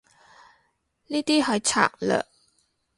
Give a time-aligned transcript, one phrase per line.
[1.05, 2.25] 呢啲係策略